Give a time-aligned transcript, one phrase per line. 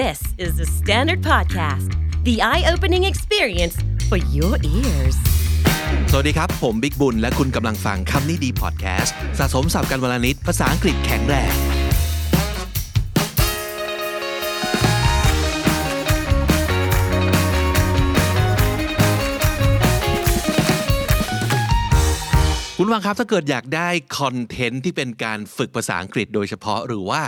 [0.00, 1.90] This is the Standard Podcast,
[2.24, 3.76] the eye opening experience
[4.08, 5.16] for your ears.
[6.10, 11.54] สวัสดีครับ ผมบิ๊กบุญ และคุณกำลังฟังคำนี้ดีพอดแคสต์สะสมสับกันวลนิดภาษาอังกฤษแข็งแรง
[22.76, 23.88] คุณฟังครับถ้าเกิดอยากได้
[24.18, 27.22] คอนเทนต์ที่เป็นการฝึกภาษาอังกฤษโดยเฉพาะหรือว่า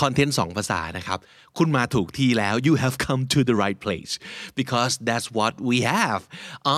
[0.00, 1.18] คอนเทนต์สองภาษานะครับ
[1.58, 4.12] คุณมาถูกที่แล้ว you have come to the right place
[4.60, 6.20] because that's what we have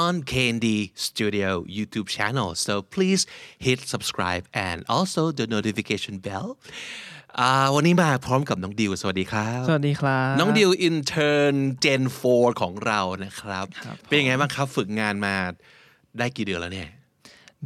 [0.00, 3.22] on Candy Studio YouTube channel so please
[3.66, 6.48] hit subscribe and also the notification bell
[7.40, 12.02] อ่าวันนี้มาพร้อมกับน้องดิว สวัสดีครับ สวัสดีครับ น้องดิว intern Gen
[12.32, 15.34] 4ของเรานะครับครับ เป็นยังไงบ้างครับ ฝึกงานมา
[16.18, 16.90] ได้กี่เดือนแล้วเนี่ย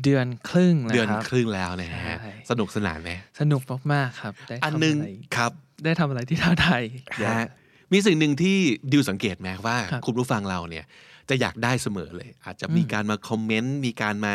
[0.04, 3.10] เดือนครึ่งแล้วเดือนครับครึ่งแล้วนะฮะใช่สนุกสนานไหม
[3.40, 5.52] สนุกมากๆครับ ได้อันทำหนึ่งอะไรครับ
[5.84, 6.82] ได้ทำอะไรที่ท้าทาย
[7.22, 7.46] นะฮะ
[7.92, 8.56] มีสิ่งหนึ่งที่
[8.92, 10.84] ดิวสังเกตไหมว่าครับคุณผู้ฟังเราเนี่ย
[11.30, 14.34] จะอยากได้เสมอเลย อาจจะมีการมาคอมเมนต์ มีการมา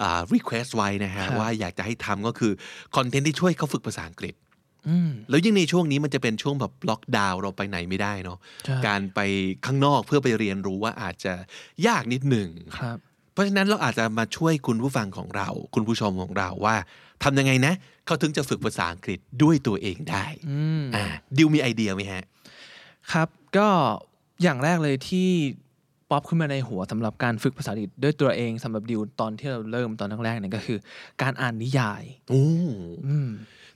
[0.00, 2.52] อ่า request ไว้นะฮะครับว่าอยากจะให้ทำก็คือ
[2.96, 4.34] คอนเทนต์ที่ช่วยเขาฝึกภาษาอังกฤษ
[4.88, 9.20] อืมแล้วยิ่งในช่วงนี้มันจะเป็นช่วงแบบล็อกดาวน์เราไปไหนไม่ได้เนาะใช่การไป
[9.66, 11.32] ข้างนอกเพื่อไปเรียนรู้ว่าอาจจะ
[11.86, 12.80] ยากนิดหนึ่งค
[13.40, 16.76] รับเพราะฉะนั้นเราอาจจะมาช่วยคุณผู้ฟังของเรา คุณผู้ชมของเราว่า
[17.22, 17.74] ทำยังไงนะ
[18.06, 21.04] เขาถึงจะฝึกภาษาอังกฤษด้วยตัวเองได้อืมอ่า
[21.36, 22.22] ดิวมีไอเดียไหมฮะ
[23.12, 23.68] ครับก็
[24.42, 25.28] อย่างแรกเลยที่
[26.10, 30.78] ป๊อปขึ้นมาในหัวสำหรับการฝึกภาษาอังกฤษด้วยตัวเองสำหรับดิวตอนที่เราเริ่มตอนแรกๆเนี่ยก็คือ
[31.22, 32.44] การอ่านนิยายโอ้
[33.06, 33.30] อืม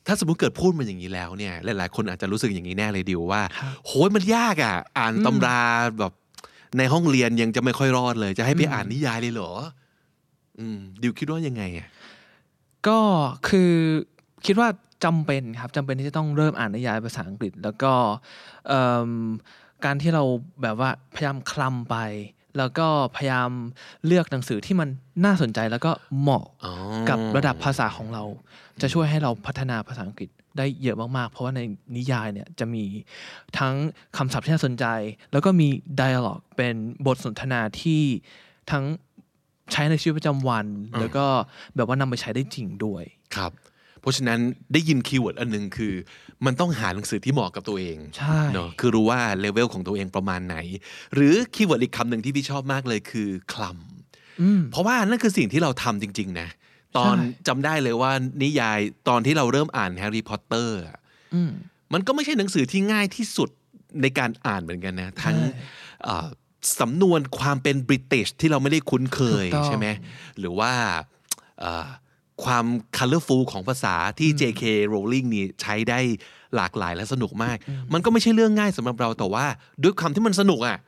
[0.07, 5.61] ถ้าสมมติเกิดพูดมาอย่างนี้แล้วเนี่ยหลายๆคนอาจจะรู้สึกอย่างนี้แน่เลยดิวว่าครับโหยมันยากอะ อ่านตำรา
[5.98, 6.12] แบบ
[6.78, 9.53] ในห้องเรียนยังจะไม่ค่อยรอดเลย จะให้ไปอ่านนิยายเลยเหรอ
[10.58, 11.89] อืมดิวคิดว่ายังไงอะ
[12.86, 12.98] ก็
[13.48, 13.72] คือ
[14.47, 14.69] คิดว่า
[15.05, 17.92] จำเป็นครับจำเป็นที่จะต้องเริ่มอ่านนิยายภาษาอังกฤษ แล้วก็
[18.69, 19.11] เอิ่ม
[19.84, 20.22] การที่เรา
[20.62, 21.97] แบบว่าพยายามคลำไป
[22.58, 22.86] แล้วก็
[23.17, 23.50] พยายาม
[24.06, 24.89] เลือกหนังสือที่มัน
[25.25, 26.73] น่าสนใจแล้วก็เหมาะอ๋อ
[27.08, 28.24] กับระดับภาษาของเรา
[28.80, 31.61] จะช่วยให้เราพัฒนาภาษาอังกฤษ ได้เยอะมากๆ เพราะว่าใน
[31.97, 32.85] นิยายเนี่ยจะมี
[33.59, 33.75] ทั้ง
[34.17, 34.85] คำศัพท์ที่น่าสนใจ
[35.33, 35.69] แล้วก็มี
[36.01, 36.75] dialogue เป็น
[37.07, 38.03] บทสนทนาที่
[38.70, 38.85] ทั้ง
[39.73, 40.67] ใช้ในชีวิตประจำวัน
[41.01, 41.27] แล้วก็
[41.77, 43.05] แบบว่านำไปใช้ได้จริงด้วย
[43.37, 43.53] ครับ
[44.01, 44.39] เพราะฉะนั้น
[44.73, 45.95] ได้ยินคีย์เวิร์ดอันหนึงคือ
[46.47, 50.57] มันต้องหาหนังสือที่เหมาะกับตัวเองใช่เนาะคือรู้ว่าเลเวลของตัวเองประมาณไหน
[51.15, 56.48] หรือคีย์เวิร์ดอีกคำหนึ่งที่พี่ชอบมากเลยคือคลำอืมเพราะว่านั่นคือสิ่งที่เราทำจริง ๆ นะ
[56.96, 58.12] ตอนใช่จำได้เลยว่า
[58.42, 58.78] นิยาย
[59.08, 60.78] ตอนที่เราเริ่มอ่านแฮร์รี่พอตเตอร์
[61.34, 61.50] อืม
[61.92, 63.50] มันก็ไม่ใช่หนังสือที่ง่ายที่สุด
[64.02, 65.48] ในการอ่านเหมือนกันนะ ทั้งใช่
[66.05, 66.28] เอ่อ
[66.80, 69.86] สำนวนความเป็นบริติชที่เราไม่ได้คุ้นเคยถูกต้องใช่ไหม
[70.38, 70.72] หรือว่า
[71.60, 71.86] เอ่อ
[72.44, 72.66] ความ
[72.98, 74.62] colorful ของภาษาที่ JK
[74.92, 76.00] Rowling นี่ใช้ได้
[76.56, 77.56] หลากหลายและสนุกมาก
[77.92, 79.46] มันก็ไม่ใช่เรื่องง่ายสำหรับเราแต่ว่า
[79.82, 80.80] ด้วยความที่มันสนุกอะครับ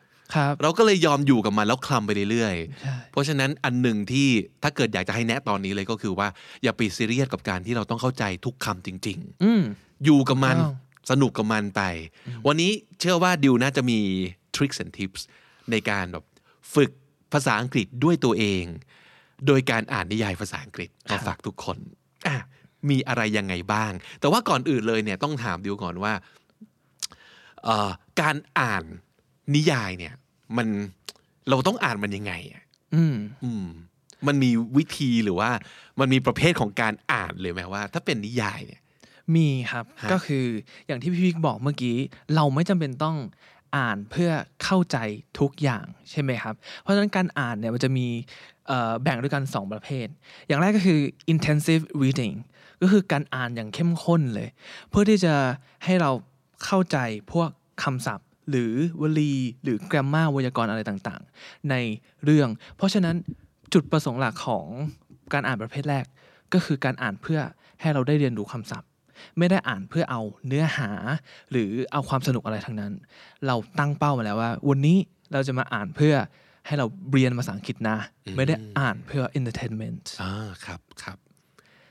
[0.62, 4.28] เราก็เลยยอมอยู่กับมันแล้วคลำไปเรื่อยๆใช่เพราะฉะนั้นอันหนึ่งที่
[4.62, 6.28] ถ้าเกิดอยากจะให้แนะตอนนี้เลยก็คือว่า
[6.62, 11.82] อย่าไปซีเรียสกับการที่เราต้องเข้าใจทุกคำจริงอืมๆอยู่กับมันถูกต้องสนุกกับมันไป
[12.47, 12.70] วันนี้
[13.00, 13.98] เชื่อว่าดิวน่าจะมี
[14.56, 15.22] tricks and tips
[15.70, 16.25] ในการแบบ
[16.75, 16.91] ฝึก
[17.32, 18.65] ภาษาอังกฤษด้วยตัวเอง
[19.47, 21.78] โดยการอ่านนิยายภาษาอังกฤษมาฝากทุกคน
[22.26, 22.36] อะ
[22.91, 26.12] มีอะไรยังไงบ้าง แต่ว่าก่อนอื่นเลยเนี่ยต้องถามดิวก่อนว่า
[27.65, 28.84] เอ่อการอ่าน
[29.54, 30.14] นิยายเนี่ย
[30.56, 30.66] มัน
[31.48, 32.62] เราต้องอ่านมันยังไงอะ
[32.94, 33.66] อืมอืม
[34.26, 35.50] มันมีวิธีหรือว่า
[36.00, 38.80] มันมีประเภทของการอ่านเลยไหมว่า ถ้าเป็นนิยายเนี่ย
[39.36, 40.44] มีครับฮะก็คือ
[40.86, 41.96] อย่างที่พี่พิกบอกเมื่อกี้
[42.34, 43.16] เราไม่จำเป็นต้อง
[43.76, 44.30] อ่านเพื่อ
[44.64, 44.96] เข้าใจ
[45.40, 48.06] ทุกอย่างใช่ไหมครับ เพราะฉะนั้นการอ่านเนี่ยมันจะมี
[48.66, 50.06] เอ่อแบ่งด้วยกัน 2 ประเภท
[50.46, 51.00] อย่างแรกก็คือ
[51.32, 52.34] intensive reading
[52.82, 54.48] ก็คือการอ่านอย่างเข้มข้นเลย
[54.90, 55.34] เพื่อที่จะ
[55.84, 56.10] ให้เรา
[56.64, 56.98] เข้าใจ
[57.32, 57.48] พวก
[57.82, 61.74] คำศัพท์ หรือวลี หรือ grammar ไวยากรณ์อะไรต่างๆ ใน
[62.24, 63.16] เรื่อง เพราะฉะนั้น
[63.72, 64.66] จุดประสงค์หลักของ
[65.32, 66.04] การอ่านประเภทแรก
[66.52, 67.40] ก็คือการอ่านเพื่อ
[67.80, 68.88] ให้เราได้เรียนรู้คำศัพท์
[69.38, 70.90] ไม่ได้อ่านเพื่อเอาเนื้อหา
[71.50, 72.92] หรือเอาความสนุกอะไรทั้งนั้น
[73.47, 74.98] เราตั้งเป้ามาแล้วว่า วันนี้
[75.32, 76.15] เราจะมาอ่านเพื่อ
[76.66, 77.97] ให้เราเรียนภาษาอังกฤษนะ
[78.36, 80.32] ไม่ได้อ่านเพื่อ entertainment อ่า
[80.65, 81.18] ครับครับ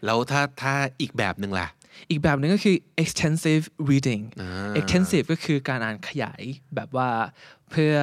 [0.06, 1.68] แล้วถ้าถ้าอีกแบบหนึ่งล่ะ
[2.09, 6.42] อีกแบบหนึ่งก็คือ extensive reading อ่า extensive ก็คือการอ่านขยาย
[6.75, 7.09] แบบว่า
[7.71, 7.97] เพื่อ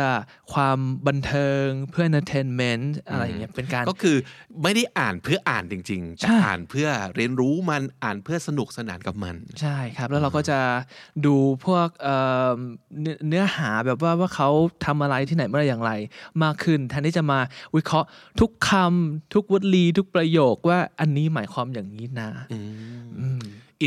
[0.52, 4.16] ความบันเทิงเพื่อ entertainment อะไรอย่างเงี้ยเป็นการก็คือ
[4.62, 10.58] ไม่ได้อ่านเพื่ออ่านจริงๆแต่ใช่อ่านเพื่อเรียนรู้มันอ่านเพื่อสนุกสนานกับมัน ใช่ครับ แล้วเราก็จะ
[11.26, 11.36] ดู
[11.66, 12.16] พวกเอ่
[12.50, 12.56] อ
[13.00, 14.48] เนื้อเนื้อหาแบบว่าว่าเขา
[14.84, 15.92] ทำอะไรที่ไหนเมื่อไหรอย่างไร
[16.42, 17.38] มากขึ้นแทนที่จะมา
[17.76, 18.08] วิเคราะห์
[18.40, 22.58] ทุกคำทุกวลีทุกประโยคว่าอันนี้หมายความอย่างนี้นะอื
[22.91, 22.91] ม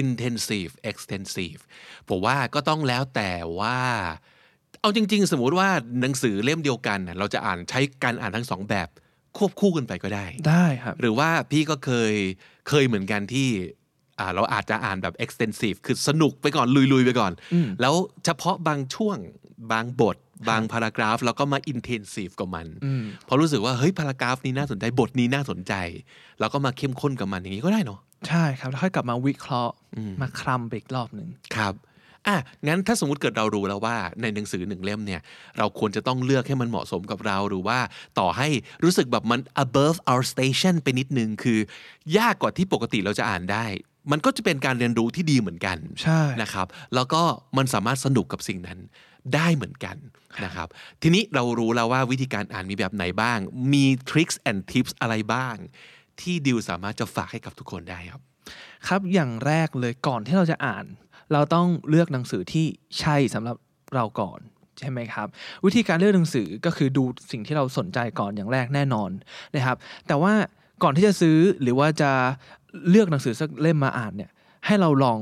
[0.02, 1.62] intensive extensive
[2.10, 3.80] ผมว่าก็ต้องแล้วแต่ว่า
[4.82, 5.70] เอาจริง ๆ สมมุติว่า
[6.02, 8.90] หนังสือเล่มเดียวกันน่ะเราจะอ่านใช้การอ่านทั้งสองแบบ
[9.38, 12.14] ควบคู่กันไปก็ได้ ได้ครับ หรือว่าพี่ก็เคย
[12.70, 13.50] เคยเหมือนกันที่
[14.20, 17.32] อ่าเราอาจจะอ่านแบบ extensive คือสนุกไปก่อนลุยๆไปก่อน
[17.82, 17.94] แล้ว
[18.26, 19.18] เฉพาะบางช่วง
[19.72, 20.18] บางบท
[20.50, 22.68] บางพารากราฟ แล้วก็มา intensive กับมัน
[23.26, 25.74] เพราะรู้สึกว่าเฮ้ยพารากราฟนี้น่าสนใจบทนี้น่าสนใจ
[26.40, 28.00] แล้วก็มาเข้มข้นกับมันอย่างนี้ก็ได้เนาะ
[28.30, 29.74] ใช่ครับ แล้วค่อยกลับมาวิเคราะห์
[30.22, 31.74] มาคลำไปอีกรอบหนึ่งครับ
[32.28, 32.38] อะ
[32.68, 35.22] งั้นถ้าสมมติเกิดเรารู้แล้วว่าในหนังสือหนึ่งเล่มเนี่ย
[35.58, 37.80] เราควรจะต้องเลือกให้มันเหมาะสมกับเราหรือว่า
[38.20, 38.48] ต่อให้
[38.84, 41.60] รู้สึกแบบมัน above our station ไปนิดนึงคือ
[42.18, 43.66] ยากกว่าที่ปกติเราจะอ่านได้
[44.12, 47.22] มันก็จะเป็นการเรียนรู้ที่ดีเหมือนกันใช่นะครับ แล้วก็
[47.58, 48.80] มันสามารถสนุกกับสิ่งนั้น
[49.36, 49.98] ได้เหมือนกัน
[50.46, 50.68] นะครับ
[51.02, 53.40] ทีนี้เรารู้แล้วว่าวิธีการอ่านมีแบบไหนบ้าง
[53.74, 55.56] มีทริคส์ and tips อะไรบ้าง
[56.22, 58.22] ที่ดิวสามารถจะฝากให้กับทุกคนได้ครับ
[58.88, 60.86] ครับอย่างแรกเลยก่อนที่เราจะอ่าน
[61.34, 62.66] เราต้องเลือกหนังสือที่
[63.00, 63.58] ใช่สำหรับ
[63.96, 64.40] เราก่อน
[64.80, 65.28] ใช่ไหมครับ
[65.66, 69.10] วิธีการเลือกหนังสือก็คือดูสิ่งที่เราสนใจก่อนอย่างแรกแน่นอน
[69.56, 69.78] นะครับ
[70.08, 70.34] แต่ว่า
[70.84, 72.12] ก่อนที่จะซื้อหรือว่าจะ
[72.90, 74.32] เลือกหนังสือสักเล่มมาอ่านเนี่ย
[74.66, 75.20] ให้เราลอง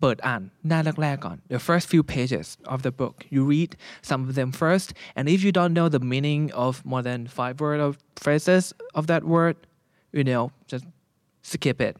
[0.00, 3.70] เปิดอ่านหน้าแรกๆก่อน the first few pages of the book you read
[4.08, 7.54] some of them first and if you don't know the meaning of more than five
[7.64, 7.92] word of
[8.24, 8.64] phrases
[8.98, 9.56] of that word
[10.16, 10.86] you know just
[11.52, 11.96] skip it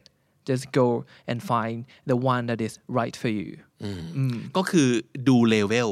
[0.49, 0.87] just go
[1.29, 1.77] and find
[2.11, 3.51] the one that is right for you
[4.57, 4.89] ก็คือ
[5.27, 5.91] ดูเลเวล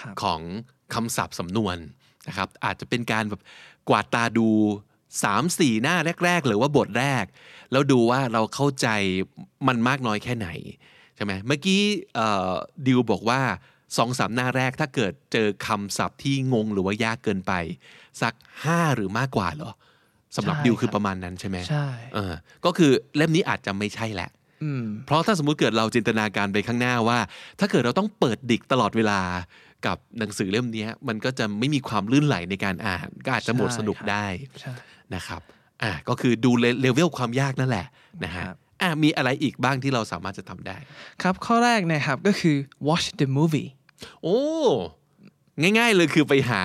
[0.00, 0.40] ครับของ
[0.94, 1.76] คำศัพท์สำนวน
[2.28, 3.40] นะครับอาจจะเป็นการแบบ
[3.88, 4.48] กวาดตาดู
[5.14, 7.24] 3 4หน้าแรก ๆ หรือว่าบทแรก
[7.72, 8.88] แล้วดูว่าเราเข้าใจ
[9.68, 10.48] มันมากน้อยแค่ไหน
[11.16, 11.80] ใช่ไหมเมื่อกี้
[12.14, 12.54] เอ่อ
[12.86, 13.40] ดิวบอกว่า
[13.96, 17.52] สองสามหน้าแรกถ้าเกิดเจอคำศัพท์ที่งงหรือว่ายากเกินไป
[18.22, 18.34] สัก
[18.64, 19.72] 5หรือมากกว่าเหรอ
[20.36, 22.32] สำหรับใช่ดิวคือครับประมาณนั้นใช่ไหมใช่เออ
[22.64, 24.30] ก็คือเล่มนี้อาจจะไม่ใช่แหละ
[24.62, 27.18] อืมเพราะถ้าสมมุติเกิดเราจินตนาการไปข้างหน้าว่า
[27.60, 29.20] ถ้าเกิดเราต้องเปิดดิกตลอดเวลา
[29.86, 34.26] กับหนังสือเล่มเนี้ยมันก็จะไม่มีความลื่นไหลในการอ่านก็อาจจะหมดใช่สนุกครับได้
[34.60, 34.72] ใช่
[35.14, 35.42] นะครับ
[35.82, 37.86] อ่าก็คือดูเลเลเวลความยากนั่นแหละ
[38.24, 40.76] นะฮะครับอ่ามีอะไรอีกบ้างที่เราสามารถจะทำได้
[41.22, 42.56] ครับข้อแรกนะครับก็คือ
[42.88, 43.68] watch the movie
[44.22, 44.38] โอ้
[45.62, 46.64] ง่าย ๆ เลยคือไปหา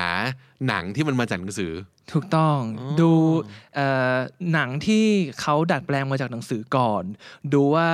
[0.68, 1.74] หนังที่มันมาจากหนังสือ
[2.14, 2.60] ถูกต้อง
[3.00, 3.12] ดู
[3.76, 4.16] เอ่อ
[4.54, 5.06] หนังที่
[5.42, 7.04] เขาดัดแปลงมาจากหนังสือก่อน
[7.54, 7.90] ดูว่า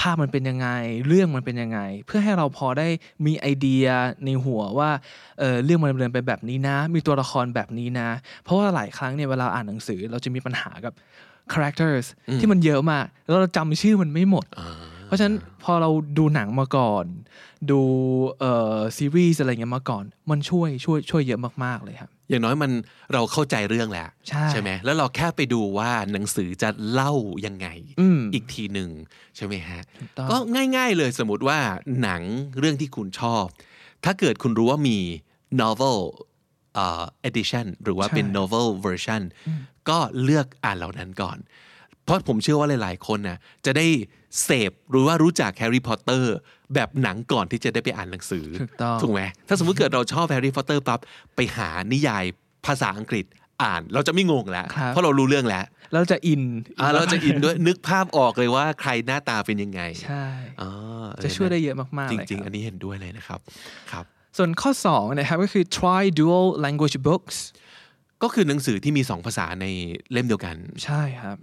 [0.00, 0.68] ภาพมันเป็นยังไง
[1.06, 2.88] เรื่องมันเป็นยังไง เพื่อให้เราพอได้
[3.26, 3.86] มีไอเดีย
[4.24, 4.90] ในหัวว่า
[5.38, 8.08] เอ่อเรื่องมันดำเนินไปแบบนี้นะ มีตัวละครแบบนี้นะ
[8.44, 10.92] เพราะว่าหลายครั้งเนี่ยเวลาอ่านหนังสือเราจะมีปัญหากับ
[11.52, 12.06] characters
[12.40, 14.46] ที่มันเยอะมากแล้วเราจำชื่อมันไม่หมด
[15.06, 17.04] เพราะฉะนั้นพอเราดูหนังมาก่อน
[17.70, 17.80] ดู
[18.40, 22.70] เอ่อซีรีส์อะไรเงี้ยมาก่อน มันช่วยช่วยช่วยเยอะมากๆเลยครับอย่างน้อยมัน
[23.12, 24.08] เราเข้าใจเรื่องแล้ว
[24.50, 27.12] ใช่ไหมแล้วเราแค่ไปดูว่าหนังสือจะเล่า
[27.46, 27.68] ยังไง
[28.00, 28.90] อืมอีกทีหนึ่ง
[29.36, 29.80] ใช่ไหมฮะ
[30.16, 30.36] ต้องก็
[30.76, 31.58] ง่าย ๆ เลยสมมติว่า
[32.02, 32.22] หนัง
[32.58, 33.44] เรื่องที่คุณชอบ
[34.04, 34.98] ถ้าเกิดคุณรู้ว่ามี
[35.60, 35.98] novel
[36.74, 39.22] เอ่อ edition หรือว่าเป็นใช่ novel version
[39.88, 41.38] ก็เลือกอ่านเหล่านั้นก่อน
[42.06, 43.86] เพราะผมเชื่อว่าหลายๆ คนนะจะได้
[44.44, 46.34] เสพหรือว่ารู้จักแฮร์รี่พอตเตอร์
[46.74, 51.00] แบบหนังก่อนที่จะได้ไปอ่านหนังสือถูกต้องถูกไหมถ้าสมมุติเกิดเราชอบแฮร์รี่พอตเตอร์ปั๊บ
[51.36, 52.24] ไปหานิยาย
[52.66, 53.24] ภาษาอังกฤษ
[53.62, 55.64] อ่านเราจะไม่งงแล้วครับเพราะเรารู้เรื่องแล้ว
[55.94, 56.42] เราจะอิน
[56.80, 60.26] อ่าเราจะอินด้วยนึกภาพออกเลยว่าใครหน้าตาเป็นยังไง ใช่
[60.60, 60.70] อ๋อ
[61.12, 63.40] เออจะช่วยได้เยอะมากๆจเลยริงคๆบอันนี้เห็นด้วยเลยนะครับ
[63.92, 64.04] ครับ
[64.38, 67.36] ส่วนข้อ2นะครับก็คือ try dual language books
[68.22, 69.66] ก็คือหนังสือที่มีสองภาษาใน
[70.12, 71.36] เล่มเดียวกัน ใช่ครับ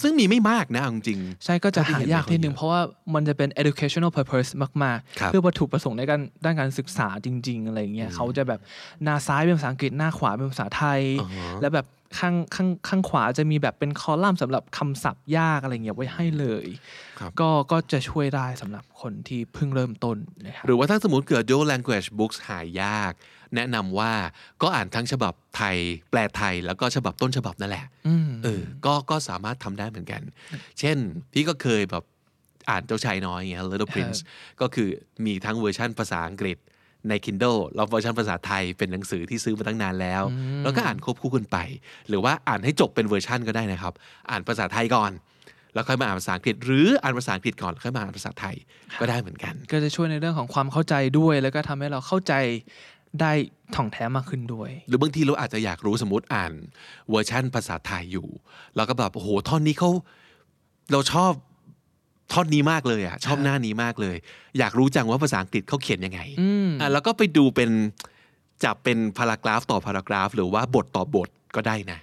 [0.00, 2.80] ซึ่งมีไม่มากนะเอาจริง ใช่ก็จะเท่าที่หาเห็นยากไม่ค่อยนิดนึงเยอะเพราะว่า
[3.14, 4.50] มันจะเป็น educational purpose
[4.84, 8.60] มากครับๆเพื่อวัตถุประสงค์ในการด้านการศึกษาจริง ๆ อะไรอย่างเงี้ยเขาจะแบบ
[9.04, 11.86] หน้าซ้ายเป็นภาษาอังกฤษหน้าขวาเป็นภาษาไทยอ่าฮะแล้วแบบ
[12.18, 16.66] ข้างข้างข้างขวาจะมีแบบเป็นคอลัมน์สำหรับคำศัพท์ยากอะไรเงี้ยไว้ให้เลย
[17.18, 20.16] ครับก็ก็จะช่วยได้สำหรับคนที่เพิ่งเริ่มต้น
[20.46, 23.12] นะครับหรือว่าถ้าสมมติเกิด dual language books หายาก
[23.54, 24.12] แนะนำว่า
[24.62, 25.76] ก็อ่านทั้งฉบับไทย
[26.10, 30.22] แปลไทย แล้วก็ฉบับต้นฉบับนั่นแหละอืมเออก็ก็สามารถทำได้เหมือนกัน
[30.78, 30.96] เช่น
[31.32, 32.04] พี่ก็เคยแบบ
[32.70, 34.18] อ่านเจ้าชายน้อยอย่างเงี้ย Little Prince
[34.60, 34.88] ก็คือ
[35.26, 36.58] มีทั้งเวอร์ชั่นภาษาอังกฤษ
[37.08, 40.22] ใน Kindle แล้วเวอร์ชันภาษาไทยเป็นหนังสือที่ซื้อมาตั้งนานแล้ว
[40.64, 41.56] แล้วก็อ่านควบคู่กันไป
[42.08, 43.92] หรือว่าอ่านให้จบเป็นเวอร์ชันก็ได้นะครับ
[44.30, 45.12] อ่านภาษาไทยก่อน
[45.74, 48.56] แล้วค่อยมาอ่านภาษาอังกฤษ หรืออ่านภาษาอังกฤษก่อนแล้วค่อยมาอ่านภาษาไทย
[49.00, 52.34] ก็ได้เหมือนกัน ก็จะช่วยในเรื่องของความเข้าใจด้วย แล้วก็ทำให้เราเข้าใจ
[53.20, 53.32] ได้
[53.76, 56.52] ถ่องแท้มากขึ้นด้วย หรือบางทีเราอาจจะอยากรู้สมมติอ่าน
[57.10, 58.28] เวอร์ชั่นภาษาไทยอยู่
[58.76, 59.90] แล้วก็แบบโอ้โหท่อนนี้เขา
[60.92, 61.32] เราชอบ
[62.32, 64.16] ท่อนนี้มากเลยอะชอบหน้านี้มากเลย
[64.58, 67.70] อยากรู้จังว่าภาษาอังกฤษเขาเขียนยังไงอืมอะแล้วก็ไปดูเป็น
[68.64, 72.02] จับเป็นพารากราฟต่อพารากราฟ หรือว่าบทต่อบทก็ได้นะคร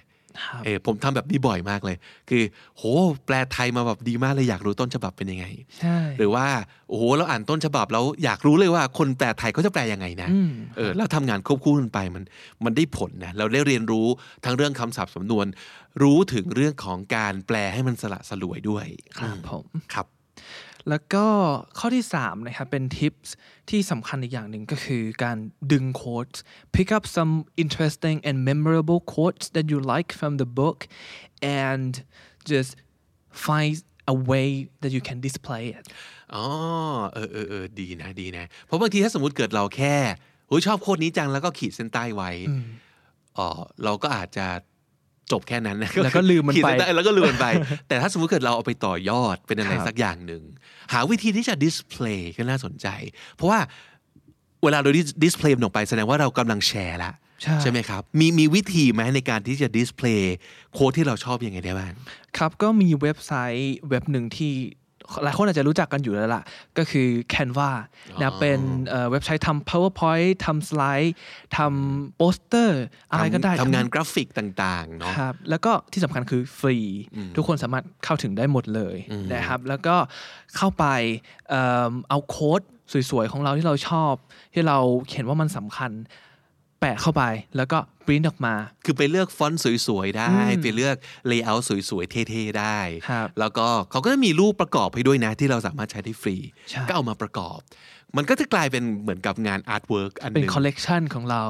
[0.64, 1.96] เออผมทำแบบนี้บ่อยมากเลย
[2.30, 2.42] คือ
[2.76, 2.82] โห
[3.26, 5.46] แปลไทยมาแบบดีมากเลยอยากรู้ต้นฉบับเป็นยังไง
[5.80, 6.46] ใช่หรือว่า
[6.88, 12.24] โอ้โหเราอ่านต้นฉบับแล้วอยากรู้เลยว่าคนแปลไทยเขาจะแปลยังไงนะอืมเออแล้วทำงานควบคู่กันไปมัน
[12.64, 14.06] มันได้ผลนะเราได้เรียนรู้
[14.44, 15.46] ทั้งเรื่องคำศัพท์สำนวน
[16.02, 18.86] รู้ถึงเรื่องของการแปลให้มันสละสลวยด้วย
[19.18, 20.06] ครับผมครับ
[20.88, 21.24] แล้วก็
[21.78, 23.34] ข้อที่3นะครับเป็นทิปส์
[23.70, 25.36] ที่สำคัญอีกอย่างหนึ่งก็คือการ
[25.72, 26.38] ดึง quotes
[26.76, 30.78] pick up some interesting and memorable quotes that you like from the book
[31.66, 31.90] and
[32.50, 32.70] just
[33.46, 33.76] find
[34.14, 34.48] a way
[34.82, 35.84] that you can display it
[36.34, 36.44] อ๋อ
[37.12, 39.96] เออเออเออดีนะดีนะ เพราะบางทีถ้าสมมติเกิดเราแค่
[40.48, 42.30] โอ้ยชอบ quote นี้จังแล้วก็ขีดเส้นใต้ไว้
[43.38, 43.48] อ๋อ
[43.84, 44.46] เราก็อาจจะ
[45.32, 47.46] จบแค่นั้นนะแล้วก็ลืมมันไปขีดเส้นใต้แล้วก็ลืมมันไป
[47.88, 50.42] แต่ถ้าสมมติเกิดเราเอาไปต่อยอดเป็นอะไรครับสักอย่างหนึ่ง
[50.92, 52.86] หาวิธีที่จะ display ก็น่าสนใจ
[53.34, 53.60] เพราะว่า
[54.62, 54.90] เวลาเรา
[55.24, 57.12] display มันออกไปแสดงว่าเรากำลังแชร์ละ
[57.62, 61.92] ใช่ไหมครับ มีมีวิธีไหมในการที่จะ display quote ที่เราชอบยังไงได้บ้าง
[62.38, 64.52] ครับก็มีเว็บไซต์เว็บหนึ่งที่
[65.24, 66.42] หลายคนอาจจะรู้จักกันอยู่แล้วล่ะ
[66.78, 67.70] ก็คือ Canva
[68.20, 71.14] นะเป็นเอ่อเว็บไซต์ทำ PowerPoint ทำสไลด์
[71.56, 76.78] ทำโปสเตอร์อะไรก็ได้ทำงานกราฟิกต่างๆเนาะครับแล้วก็ที่สำคัญคือฟรี
[77.36, 78.96] ทุกคนสามารถเข้าถึงได้หมดเลย
[79.34, 79.96] นะครับ แล้วก็
[80.56, 80.84] เข้าไป
[81.48, 82.60] เอิ่มเอา quote
[83.10, 84.14] สวยๆ ของเราที่เราชอบ
[84.54, 84.78] ที่เรา
[85.12, 85.90] เห็นว่ามันสำคัญ
[86.82, 87.24] แปะเข้าไป
[87.56, 90.96] แล้วก็ปริ้นออกมา คือไปเลือกฟอนต์สวยๆ ได้ ไปเลือก
[91.28, 96.36] layer สวยๆ เท่ๆ ได้ครับแล้วก็เขาก็จะมีรูปประกอบให้ด้วยนะ ที่เราสามารถใช้ได้ฟรี
[96.70, 97.58] ใช่ก็เอามาประกอบ
[98.16, 101.44] มันก็จะกลายเป็นเหมือนกับงาน artwork อันหนึ่งเป็นคอลเลกชันของเรา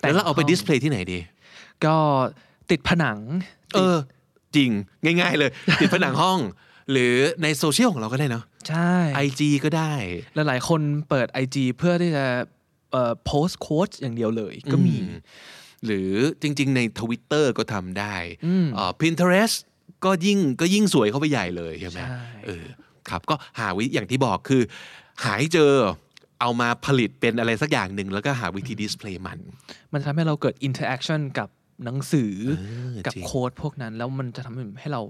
[0.00, 1.18] แล้วเราเอาไป display ที่ไหนดี
[1.84, 1.96] ก็
[2.70, 3.18] ติดผนัง
[3.74, 3.96] เออ
[4.56, 4.70] จริง
[5.04, 5.50] ง่าย ๆ เลย
[5.80, 6.38] ติดผนังห้อง
[6.92, 8.92] หรือในโซเชียลของเราก็ได้เนาะใช่
[9.26, 9.92] IG ก็ได้
[10.34, 12.38] แล้วหลายคนเปิด IG เพื่อที่จะเอ่อ
[13.24, 15.16] โพสต์ quote อย่างเดียวเลยก็มีอืม
[15.86, 18.14] หรือจริง ๆ ใน Twitter ก็ทำได้
[18.74, 19.56] เอ่อ Pinterest
[20.04, 22.66] ก็ยิ่งก็ยิ่งสวยเข้าไปใหญ่เลยใช่ไหมใช่เออ
[23.10, 24.62] ครับก็หาวิอย่างที่บอกคือ
[25.24, 25.72] หาให้เจอ
[26.40, 29.38] เอามาผลิตเป็นอะไรสักอย่างหนึ่งแล้วก็หาวิธี display มัน
[29.92, 31.48] มันจะทำให้เราเกิด interaction กับ
[31.84, 32.32] หนังสือ
[32.94, 35.02] อกับจริง quote พวกนั้น แล้วมันจะทำให้เรา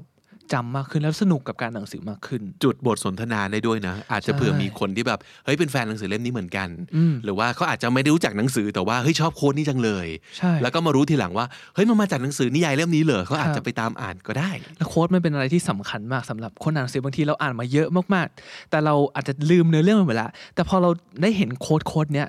[0.53, 10.07] จำมากขึ้นแล้วสนุกกับการอ่านหนังสือมากขึ้น จุดบทสนทนาได้ด้วยนะ อาจจะใช่เผื่อมีคนที่แบบเฮ้ยเป็นแฟนหนังสือเล่มนี้เหมือนกันอืมหรือว่าเขาอาจจะไม่ได้รู้จักหนังสือแต่ว่าเฮ้ยชอบ quote นี้จังเลย
[10.39, 20.91] ใช่แล้วก็มารู้ทีหลังว่าเฮ้ยมันมาจากหนังสือนิยายเล่มนี้เหรอเขาอาจจะครับไปตามอ่านก็ได้ แล้ว quote มันเป็นอะไรที่สำคัญมากสำหรับคนอ่านหนังสือบางทีเราอ่านมาเยอะมากๆ แต่เราอาจจะลืมเนื้อเรื่องไปหมดแล้วแต่พอเรา
[21.23, 22.29] ได้เห็น quote quote เนี้ย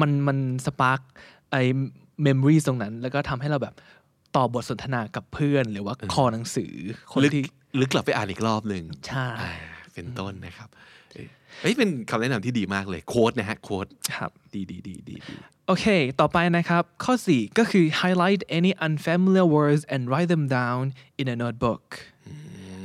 [0.00, 1.00] มันมัน spark
[1.52, 3.74] ไอ้ memory ตรงนั้น แล้วก็ทำให้เราแบบ
[4.36, 6.72] ต่อบทสนทนากับเพื่อน หรือว่าคอหนังสือ
[7.10, 7.44] คนลึกที่
[7.80, 9.52] ลึกกลับไปอ่านอีกรอบหนึ่งใช่อ่า
[9.94, 10.68] เป็นต้นนะครับ
[11.12, 11.26] เอ้ย
[11.60, 13.86] เฮ้ยเป็นคำแนะนำที่ดีมากเลยโค้ดนะฮะโค้ด
[14.16, 15.36] ครับดีดีดีดีดี
[15.66, 15.86] โอเค
[16.20, 20.82] ต่อไปนะครับ ข้อ 4 ก็คือ highlight any unfamiliar words and write them down
[21.20, 21.84] in a notebook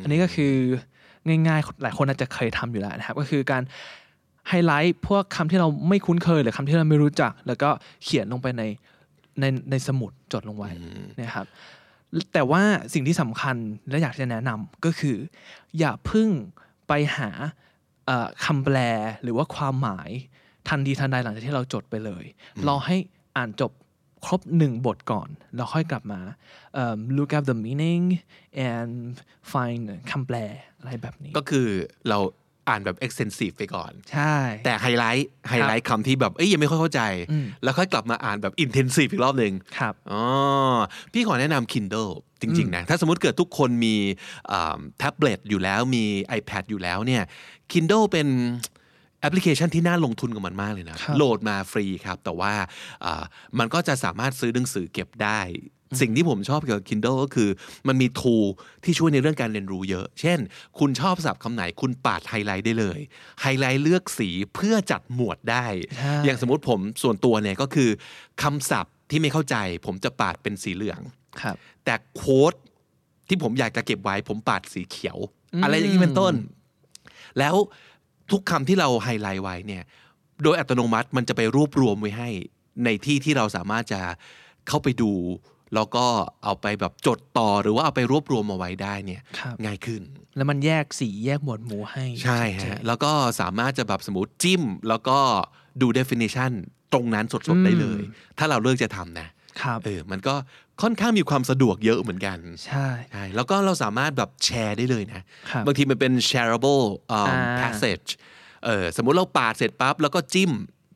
[0.03, 0.53] อันนี้ก็คือ
[1.27, 3.63] ง่ายๆ หลายคนอาจจะเคยทำอยู่แล้วนะครับ ก็คือการ
[4.49, 7.69] ไฮไลท์พวกคำที่เราไม่คุ้นเคย หรือคำที่เราไม่รู้จัก แล้วก็
[8.03, 8.63] เขียนลงไปใน
[9.39, 10.71] ในในสมุดจดลงไว้
[11.21, 11.47] นะครับ
[12.33, 12.61] แต่ว่า
[12.93, 13.55] สิ่งที่สำคัญ
[13.89, 15.17] และอยากจะแนะนำก็คือ
[15.79, 16.29] อย่าเพึ่ง
[16.87, 17.29] ไปหา
[18.05, 18.77] เอ่อคำแปล
[19.23, 20.09] หรือว่าความหมาย
[20.69, 22.25] ทันทีทันใดหลังจากที่เราจดไปเลย
[22.67, 22.97] รอให้
[23.37, 23.71] อ่านจบ
[24.25, 26.21] ครบหนึ่งบทก่อน แล้วค่อยกลับมา
[26.73, 28.03] เอิ่ม look up the meaning
[28.71, 28.93] and
[29.51, 30.37] find คำแปล
[30.79, 31.67] อะไรแบบนี้ ก็คือ
[32.09, 32.17] เรา
[32.69, 40.23] อ่านแบบ extensive ไปก่อน ใช่ แต่ไฮไลท์ไฮไลท์คำที่แบบเอ้ยยังไม่ค่อยเข้าใจอืมแล้วค่อยกลับมาอ่านแบบ intensive อีกรอบหนึ่งครับอ๋อ
[41.13, 43.95] พี่ขอแนะนำ Kindle จริง ๆ นะ ถ้าสมมติเกิดทุกคนมี
[44.97, 46.03] แท็บเล็ตอยู่แล้วมี
[46.39, 47.23] iPad อยู่แล้วเนี่ย
[47.71, 48.27] Kindle เป็น
[49.21, 52.53] แอปพลิเคชันที่น่าลงทุนกับมันมากเลยนะครับโหลดมาฟรีครับ แต่ว่า
[53.05, 53.23] อ่า
[53.59, 55.41] มันก็จะสามารถซื้อหนังสือเก็บได้
[56.01, 57.49] สิ่งที่ผมชอบเกี่ยวกับ Kindle ก็คือ
[57.87, 58.45] มันมี tool
[58.83, 60.39] ที่ช่วยในเรื่องการเรียนรู้เยอะ เช่น
[60.79, 62.99] คุณชอบศัพท์คำไหนคุณปาดไฮไลท์ได้เลย
[63.41, 65.65] ไฮไลท์เลือกสีเพื่อจัดหมวดได้
[65.97, 67.89] ใช่อย่างสมมติผมส่วนตัวเนี่ยก็คือ
[68.43, 69.55] คำศัพท์ที่ไม่เข้าใจ
[69.85, 71.01] ผมจะปาดเป็นสีเหลือง
[71.41, 71.55] ครับ
[71.85, 72.53] แต่โค้ด
[73.27, 75.17] ที่ผมอยากจะเก็บไว้ผมปาดสีเขียว
[75.63, 76.33] อะไรอย่างนี้เป็นต้น
[77.39, 77.55] แล้ว
[78.31, 79.83] ทุกคำที่เราไฮไลท์ไว้เนี่ย
[80.43, 82.29] โดยอัตโนมัติมันจะไปรวบรวมไว้ให้
[82.85, 84.01] ในที่ที่เราสามารถจะ
[84.67, 85.11] เข้าไปดู
[85.75, 86.05] แล้วก็
[86.43, 90.01] เอาไปแบบจดต่อหรือว่าเอาไปรวบรวมมาไว้ได้เนี่ยครับง่ายขึ้น
[90.35, 95.17] แล้วมันแยกสีแยกหมวดหมู่ให้ ใช่ฮะแล้วก็สามารถจะแบบสมมติจิ้ม แล้วก็
[95.81, 96.51] ดู definition
[96.93, 98.01] ตรงนั้นสดๆได้เลย
[98.37, 99.27] ถ้าเราเลือกจะทำนะ
[99.61, 100.35] ครับเออมันก็
[100.81, 108.09] ค่อนข้างมีความสะดวกเยอะเหมือนกันใช่ใช่แล้วก็เราสามารถแบบแชร์ได้เลยนะครับบางทีมันเป็น shareable เอิ่มอ่า passage
[108.65, 110.51] เออสมมุติเราปาดเสร็จปั๊บแล้วก็จิ้ม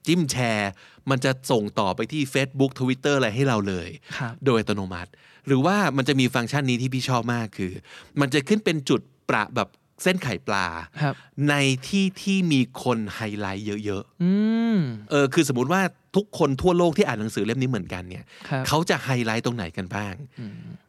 [0.07, 0.71] จิ้มแชร์
[1.09, 5.11] มันจะส่งต่อไปที่ Facebook Twitter อะไรให้เราเลยครับโดยอัตโนมัติ
[5.47, 7.71] หรือว่ามันจะมีฟังก์ชันนี้ที่พี่ชอบมากคือ
[8.19, 9.69] มันจะขึ้นเป็นจุดประแบบ
[10.03, 10.65] เส้นไข่ปลา
[11.01, 11.15] ครับ
[11.49, 11.53] ใน
[11.87, 14.31] ที่ที่มีคนไฮไลท์เยอะอื
[14.77, 15.81] มๆเออคือสมมติว่า
[16.15, 20.13] ทุกคนทั่วโลกที่อ่านหนังสือเล่มนี้เหมือนกันเนี่ยครับเขาจะไฮไลท์ตรงไหนกันบ้าง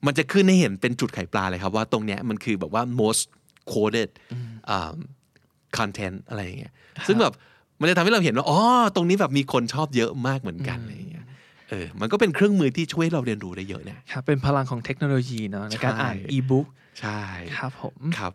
[0.07, 3.23] มันจะขึ้นให้เห็นเป็นจุดไข่ปลาเลยครับว่าตรงเนี้ยมันคือแบบว่า most
[3.73, 4.11] quoted
[4.77, 4.97] um,
[5.79, 6.73] content อะไรอย่างเงี้ย
[7.09, 7.33] ซึ่งแบบ
[7.81, 8.59] มันจะทำให้เราเห็นว่าอ๋อ
[8.95, 11.27] ตรงนี้แบบมีคนชอบเยอะมากเหมือนกันอะไรอย่างเงี้ย
[11.71, 16.67] เออมันก็เป็นเครื่องมือที่ช่วยให้เราเรียนรู้ได้เยอะนะครับเป็นพลังของเทคโนโลยีเนาะในการใช่อ่านอีบุ๊ก
[17.01, 17.21] ใช่
[17.57, 18.33] ครับผมครับ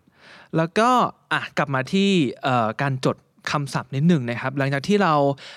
[0.57, 0.89] แล้วก็
[1.33, 2.09] อะกลับมาที่
[2.43, 3.17] เอ่อการจด
[3.51, 5.13] คำศัพท์นิดหนึ่งนะครับ หลังจากที่เรา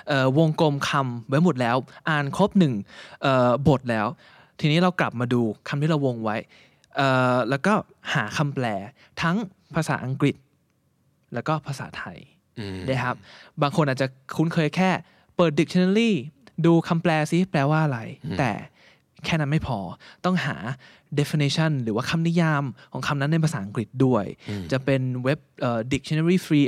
[0.08, 1.76] เอ่อวงกลมคำไว้หมดแล้ว
[2.08, 2.74] อ่านครบหนึ่ง
[3.22, 4.06] เอ่อบทแล้ว
[4.60, 6.36] ทีนี้เรากลับมาดูคำที่เราวงไว้
[6.96, 7.72] เอ่อแล้วก็
[8.14, 8.66] หาคำแปล
[9.22, 9.36] ทั้ง
[9.74, 10.36] ภาษาอังกฤษ
[11.34, 12.18] แล้วก็ภาษาไทย
[12.58, 13.16] อืมนะครับ
[13.62, 14.90] บางคนอาจจะคุ้นเคยแค่
[15.36, 16.10] เปิด dictionary
[16.66, 18.00] ดูคำแปลซิแปลว่าอะไร
[18.38, 18.50] แต่
[19.24, 19.78] แค่นั้นไม่พอ
[20.24, 20.56] ต้องหา
[21.18, 24.24] definition หรือว่าคำนิยามของคำนั้นในภาษาอังกฤษด้วย
[24.72, 26.66] จะเป็นเว็บเอ่อ dictionary free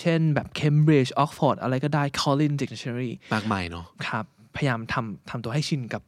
[0.00, 4.24] เช่นแบบ Cambridge Oxford อะไรก็ได้ Collins Dictionary มากมายเนาะครับ
[4.56, 6.02] พยายามทำทำตัวให้ชินกับ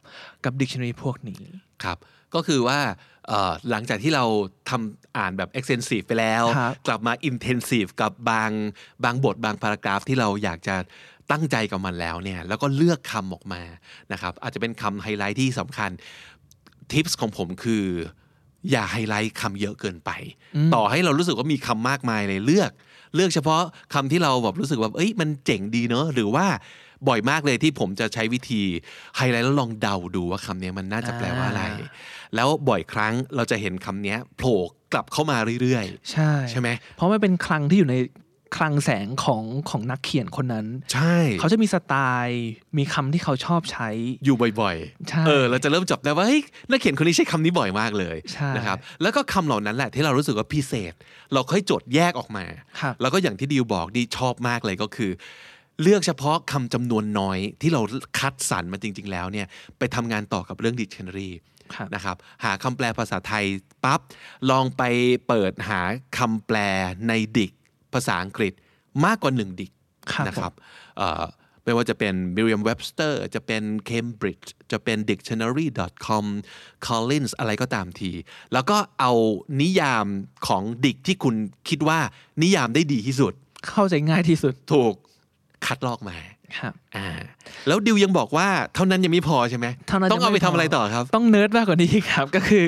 [0.45, 1.41] กับ dictionary พวกนี้
[1.83, 1.97] ครับ
[2.35, 2.79] ก็คือว่า
[3.27, 4.25] เอ่อหลังจากที่เรา
[4.69, 8.51] ทำอ่านแบบ extensive ไปแล้วครับกลับมา intensive กับบาง
[9.03, 10.75] บางบทบาง paragraph ที่เราอยากจะ
[11.31, 13.61] ตั้งใจกับมันแล้วเนี่ยแล้วก็เลือกคำออกมา
[14.11, 15.91] นะครับอาจจะเป็นคำไฮไลท์ที่สำคัญ
[16.91, 17.85] tips ของผมคือ
[18.71, 20.11] อย่าไฮไลท์คำเยอะเกินไป
[20.73, 22.71] ต่อให้เรารู้สึกว่ามีคำมากมายเลยเลือก
[23.15, 23.61] เลือกเฉพาะ
[23.93, 26.45] คำที่เราแบบรู้สึกว่าเอ้ยมันเจ๋งดีเนอะหรือว่า
[27.07, 28.61] บ่อยมากเลยที่ผมจะใช้วิธี
[29.17, 31.89] ไฮไลท์แล้วลองเดาดูว่าคำเนี้ยมันน่าจะแปลว่าอะไรอ่า
[32.35, 34.57] แล้วบ่อยครั้งเราจะเห็นคำเนี้ยโผล่
[34.93, 37.95] กลับเข้ามาเรื่อยใช่ใช่ไหมเพราะมันเป็นคลังที่อยู่ใน
[38.57, 41.93] คลังแสงของของนักเขียนคนนั้นๆใช่ เขาจะมีสไต
[42.23, 42.45] ล์
[42.77, 43.89] มีคำที่เขาชอบใช้
[44.25, 44.75] อยู่บ่อย
[45.09, 50.93] ใช่ๆเออเราจะเริ่มจับได้ว่าเฮ้ยนักเขียนคนนี้ใช้คำนี้บ่อยมากเลยใช่นะครับแล้วก็คำเหล่านั้นแหละที่เรารู้สึกว่าพิเศษ
[51.33, 52.45] เราค่อยจดแยกออกมา
[52.79, 55.11] ครับแล้วก็อย่างที่ดิวบอกดีชอบมากเลยก็คือ
[55.81, 57.81] เลือกเฉพาะคำจำนวนน้อยที่เรา
[58.19, 61.29] คัดสรรมาจริง ๆ แล้วเนี่ยไปทำงานต่อกับเรื่อง dictionary
[61.75, 63.45] ครับนะครับหาคำแปลภาษาไทย
[63.83, 63.99] ปั๊บ
[64.49, 64.83] ลองไป
[65.27, 65.81] เปิดหา
[66.17, 66.57] คำแปล
[67.07, 67.51] ในดิก
[67.93, 68.53] ภาษาอังกฤษ
[69.05, 69.71] มากกว่าหนึ่งดิก
[70.13, 70.53] ครับนะครับ
[70.97, 71.23] เอ่อ
[71.63, 76.25] ไม่ว่าจะเป็น Merriam-Webster จะเป็น Cambridge จะเป็น dictionary.com
[76.87, 78.11] Collins อะไรก็ตามที
[78.53, 79.13] แล้วก็เอา
[79.61, 80.05] นิยาม
[80.47, 81.35] ของดิกที่คุณ
[81.69, 81.99] คิดว่า
[82.43, 83.33] นิยามได้ดีที่สุด
[83.67, 84.93] เข้าใจง่ายที่สุดถูก
[85.65, 86.17] คัดลอกมา
[86.57, 87.09] ครับอ่า
[87.67, 92.65] แล้วดิวยังบอกว่าเท่านั้นยังไม่พอใช่ไหมเท่านั้นต้องเอายังไปไม่ทำพอออะไรต่อครับ ต้องเนิร์ดมากกว่านี้ครับ ก็คือ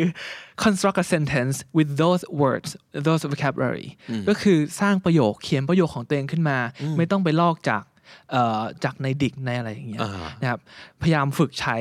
[0.63, 2.69] construct a sentence with those words
[3.07, 3.87] those vocabulary
[4.29, 6.57] ก็คือสร้างประโยคเขียนประโยคของตัวเองขึ้นมา
[6.97, 7.83] ไม่ต้องไปลอกจาก
[8.31, 10.59] เอ่อจากในดิกในอะไรอย่างเงี้ยอ่านะครับ
[11.01, 11.77] พยายามฝึกใช้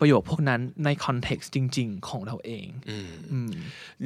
[0.00, 3.50] ประโยคพวกนั้นในคอนเท็กซ์จริง ๆ ของเราเองอืม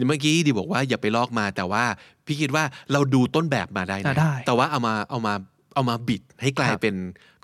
[0.09, 1.85] เมื่อกี้ดิบอกว่าอย่าไปลอกมาแต่ว่า
[2.26, 5.35] พี่คิดว่าเราดูต้นแบบมาได้นะอ่าได้ แต่ว่าเอามาเอามา
[5.77, 6.97] เอามาบิดให้กลายครับเป็น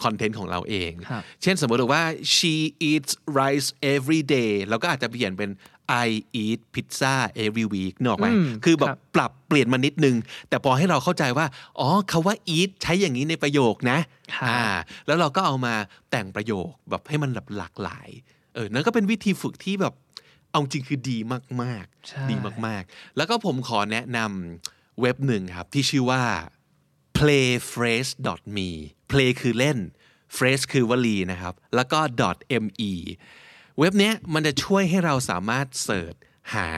[0.03, 2.03] คอนเทนต์ของเราเองครับเช่นสมมติว่า
[2.35, 2.55] she
[2.89, 5.51] eats rice every day เราก็อาจจะเปลี่ยนเป็น
[6.07, 6.09] I
[6.43, 7.15] eat pizza
[7.45, 10.17] every week นึกออกไหมอืมคือแบครับบปรับเปลี่ยนมานิดนึง
[10.49, 11.47] แต่พอให้เราเข้าใจว่า
[11.79, 13.99] อ๋อคาว่า eat ใช้อย่างนี้ในประโยคนะ
[14.35, 14.63] ครับอ่า
[15.07, 15.75] แล้วเราก็เอามา
[16.11, 18.09] แต่งประโยคแบบให้มันแบบหลากหลาย
[18.55, 19.95] เออ นั่นก็เป็นวิธีฝึกที่แบบ
[20.51, 21.19] เอาจริงคือดี
[21.63, 24.19] มากใช่ๆดีมาก ๆ แล้วก็ผมขอแนะน
[24.61, 26.23] เว็บหนึ่งครับที่ชื่อว่า
[27.23, 28.69] playphrase.me
[29.11, 29.79] play คือเล่น
[30.37, 32.01] phrase คือวลีนะครับ แล้วก็
[32.65, 32.93] .me
[33.79, 36.15] เว็บเนี้ยมันจะช่วยให้เราสามารถ search
[36.55, 36.69] หา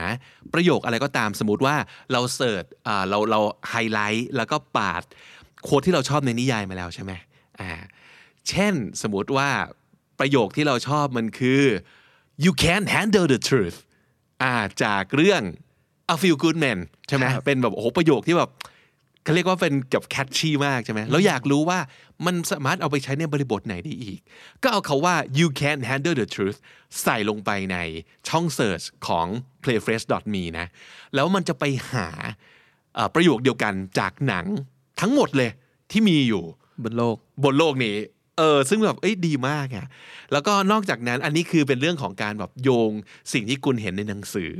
[0.53, 1.75] ประโยคอะไรก็ตามสมมติว่า
[2.11, 5.03] เรา search อ่าเราเราไฮไลท์แล้วก็ปาด
[5.63, 7.11] quote ที่เราชอบในนิยายมาแล้วใช่ไหม
[7.59, 7.71] อ่า
[8.49, 9.49] เช่นสมมติว่า
[10.19, 11.63] ประโยคที่เราชอบมันคือ
[12.43, 13.77] you can't handle the truth
[14.43, 14.53] อ่า
[14.83, 15.41] จากเรื่อง
[16.13, 18.51] A Few Good Men ใช่ไหมครับเป็นแบบโอ้โหประโยคที่แบบ
[19.25, 21.79] เขาเรียกว่าเป็นกับแคชชี่มากใช่ไหมแล้วอยากรู้ว่า
[22.25, 24.19] มันสามารถเอาไปใช้ในบริบทไหนได้อีก
[24.63, 26.57] ก็เอาคาว่า you can't handle the truth
[27.03, 27.77] ใส่ลงไปใน
[28.29, 29.27] ช่อง search ของ
[29.63, 30.67] playfresh.me นะ
[31.15, 32.07] แล้วมันจะไปหา
[32.95, 34.45] เอ่อประโยคเดียวกันจากหนัง
[35.01, 35.49] ทั้งหมดเลย
[35.91, 36.43] ที่มีอยู่
[36.83, 37.95] บนโลกบนโลกนี้
[38.37, 39.85] เออซึ่งแบบเอ้ยดีมากอะ
[40.31, 42.91] แล้วก็นอกจากนั้นอันนี้คือเป็นเรื่องของการแบบโยง
[43.33, 44.51] สิ่งที่คุณเห็นในหนังสือ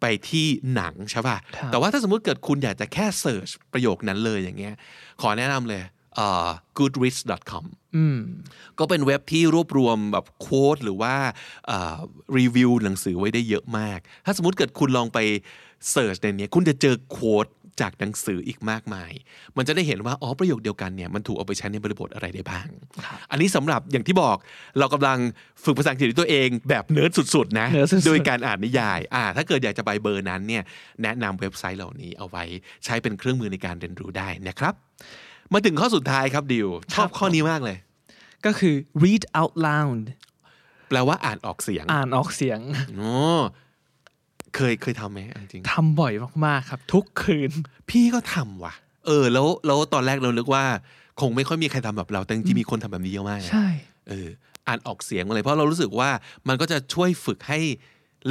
[0.00, 4.74] ไปที่หนังใช่ป่ะครับแต่ว่าถ้าสมมุติเกิดคุณอยากจะแค่เสิร์ชประโยคนั้นเลยอย่างเงี้ย
[5.20, 5.82] ขอแนะนำเลย
[6.16, 7.64] เอ่อ goodreads.com
[7.96, 8.18] อืม
[8.78, 11.14] ก็เป็นเว็บที่รวบรวมแบบโค้ดหรือว่า
[12.38, 15.18] รีวิวหนังสือไว้ได้เยอะมาก ถ้าสมมติเกิดคุณลองไป
[15.90, 17.46] เสิร์ชในเนี้ยคุณจะเจอโค้ด
[17.80, 19.12] จากหนังสืออีกมากมาย
[19.56, 22.66] มันจะได้เห็นว่าอ๋อประโยคเดียวกันเนี่ยมันถูกเอาไปใช้ในบริบทอะไรได้บ้าง
[23.30, 24.36] อันนี้สำหรับอย่างที่บอก
[24.78, 25.18] เรากำลัง
[25.64, 30.62] ฝึกภาษาอังกฤษด้วยตัวเองแบบเนิร์ดสุดๆนะเนิร์ดสุดๆโดยการอ่านนิยายอ่าถ้าเกิดอยากจะไปเบอร์นั้นเนี่ย
[31.02, 32.44] แนะนำเว็บไซต์เหล่านี้เอาไว้
[32.84, 34.74] ใช้เป็นเครื่องมือในการเรียนรู้ได้นะครับ
[35.52, 37.76] มาถึงข้อสุดท้ายครับดิวชอบข้อนี้มากเลย
[38.46, 40.02] ก็คือ read out loud
[40.88, 42.60] แปลว่าอ่านออกเสียง อ่านออกเสียง
[43.00, 43.12] อ๋อ
[44.56, 46.12] เคยเคยทำไหมเอาจริงทำบ่อย
[46.46, 47.50] มากๆครับ ทุกคืน
[47.90, 48.74] พี่ก็ทำว่ะ
[49.06, 50.64] เออ แล้วแล้วตอนแรกเรานึกว่า
[51.20, 53.66] คงไม่ค่อยมีใครทำแบบเราแต่จริงๆมีคนทำแบบนี้เยอะมากนะใช่
[54.08, 54.28] เออ
[54.68, 56.10] อ่านออกเสียงมาเลยเพราะเรารู้สึกว่า
[56.48, 57.58] มันก็จะช่วยฝึกให้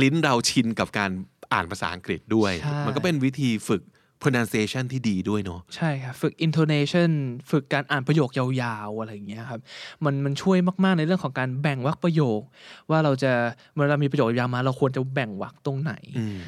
[0.01, 1.11] ลิ้นเราชินกับการ
[1.53, 3.81] อ่านภาษาอังกฤษด้วยใช่มันก็เป็นวิธีฝึก
[4.23, 7.11] pronunciation ที่ดีด้วยเนาะใช่ครับ ฝึก intonation
[7.51, 9.59] ฝึกการอ่านประโยคยาวๆ อะไรอย่างเงี้ยครับ
[10.05, 12.41] มันมันช่วยมากๆในเรื่องของการแบ่งวรรคประโยค
[12.89, 13.31] ว่าเราจะ
[13.73, 16.41] เมื่อเรามีประโยคยาวมาเราควรจะแบ่งวรรคตรงไหนอืม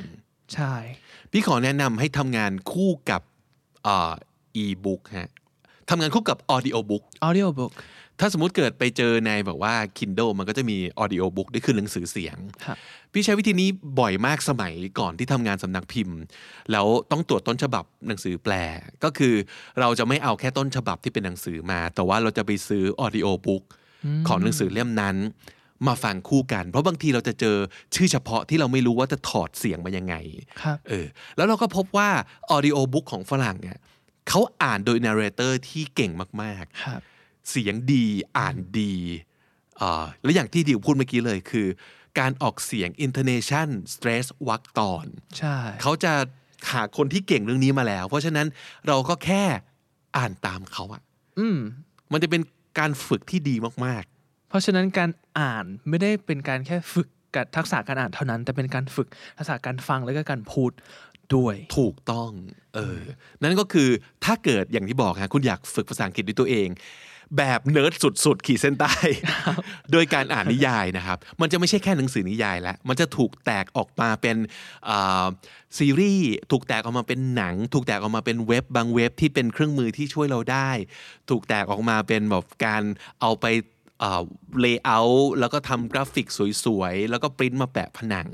[0.53, 0.73] ใช่
[1.31, 3.21] พี่ขอแนะนำให้ทำงานคู่กับ
[3.87, 4.13] อ่า
[4.63, 5.29] e-book ฮะ
[5.89, 7.73] ทำงานคู่กับ audio book audio book
[8.19, 12.77] ถ้าสมมติเกิดไปเจอในแบบว่า Kindle มันก็จะมี audio book ได้คือหนังสือเสียงครับ
[13.13, 13.69] พี่ใช้วิธีนี้
[13.99, 16.17] บ่อยมากสมัยก่อนที่ทำงานสำนักพิมพ์
[16.71, 18.53] แล้วต้องตรวจต้นฉบับหนังสือแปล
[19.03, 19.35] ก็คือ
[19.79, 23.63] เราจะไม่เอาแค่ต้นฉบับที่เป็นหนังสือมา แต่ว่าเราจะไปซื้อ audio book
[24.27, 25.15] ของหนังสือเล่มนั้น
[25.87, 27.57] มาฟังคู่กัน เพราะบางทีเราจะเจอ
[27.95, 30.15] ชื่อเฉพาะที่เราไม่รู้ว่าจะถอดเสียงมายังไง
[30.61, 31.05] ครับเออ
[31.37, 32.09] แล้วเราก็พบว่า
[32.55, 33.77] audio book ของฝรั่งเนี่ย
[34.29, 37.01] เขาอ่านโดย narrator ที่เก่งมากๆครับ
[37.49, 38.05] เสียงดี
[38.37, 38.93] อ่านดี
[39.81, 41.67] อ่าและอย่างที่ดิวพูดเมื่อกี้เลยคือ
[42.19, 45.05] การออกเสียง intonation stress วักตอน
[45.37, 46.13] ใช่เขาจะ
[46.71, 48.47] หาคนที่เก่งเรื่องนี้มาแล้ว เพราะฉะนั้น
[48.87, 49.43] เราก็แค่
[50.17, 51.01] อ่านตามเขาอะ
[51.39, 51.57] อืม
[52.11, 52.41] มันจะเป็น
[52.79, 54.03] การฝึกที่ดีมาก
[54.49, 60.71] เพราะฉะนั้นการอ่านไม่ได้เป็นการแค่ฝึกกับทักษะการอ่านเท่านั้น แต่เป็นการฝึกทักษะการฟังแล้วก็การพูด
[61.35, 62.29] ด้วยๆถูกต้อง
[62.75, 62.99] เออ
[63.41, 63.89] นั่นก็คือ
[64.25, 66.67] ถ้าเกิดอย่างที่บอกฮะคุณอยากฝึกภาษาอังกฤษด้วยตัวเอง
[67.37, 68.93] แบบเนิร์ดสุดๆ ขีดเส้นใต้
[69.91, 74.37] โดยการอ่านนิยายนะครับ มันจะไม่ใช่แค่หนังสือนิยายแล้ว มันจะถูกแตกออกมาเป็น
[74.89, 75.25] อ่า
[75.77, 80.69] ซีรีส์ ถูกแตกออกมาเป็นหนัง ถูกแตกออกมาเป็นเว็บบางเว็บที่เป็นเครื่องมือที่ช่วยเราได้
[81.29, 82.83] ถูกแตกออกมาเป็นแบบการ
[83.21, 83.47] เอาไป
[84.61, 86.27] layer แล้วก็ทำกราฟิก
[86.65, 88.27] สวยๆ แล้วก็ปริ้นมาแปะผนัง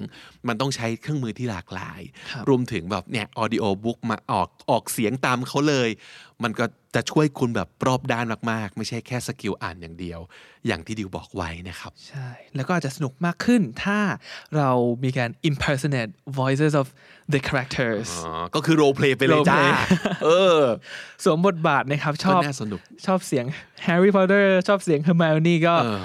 [0.48, 5.90] มันต้องใช้เครื่องมือที่หลากหลายครับรวมถึงแบบเนี่ย audiobook มาออกออกเสียงตามเขาเลย
[6.44, 10.20] มันก็จะช่วยคุณแบบรอบด้านมากๆ ไม่ใช่แค่ skill อ่านอย่างเดียว
[10.68, 14.00] อย่างที่ดิวบอกไว้นะครับ ใช่ แล้วก็อาจจะสนุกมากขึ้นถ้า
[14.58, 14.70] เรา
[15.04, 16.88] มีการ impersonate voices of
[17.34, 19.72] the characters อ๋อก็คือ role play ไปเลยจ้า role play
[20.26, 20.62] เออ
[21.24, 23.46] สวมบทบาทนะครับชก็อบน่าสนุกชอบเสียง
[23.88, 26.00] Harry Potter ชอบเสียง Hermione ก็เออ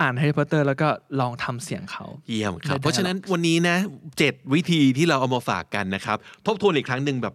[0.00, 0.88] อ่าน Harry Potter แล้วก็
[1.20, 3.76] ลองทำเสียงเขา เยี่ยมครับได้เพราะฉะนั้นวันนี้นะ
[4.18, 6.16] เจ็ดวิธีที่เราเอามาฝากกันนะครับ
[6.46, 7.34] ทบทวนอีกครั้งหนึ่งแบบ